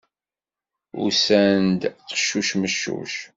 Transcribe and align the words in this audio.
Usan-d 1.03 1.81
qeccuc, 2.09 2.49
meccuc. 2.59 3.13